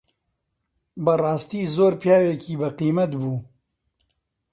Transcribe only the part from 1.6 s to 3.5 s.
زۆر پیاوێکی بەقیمەت بوو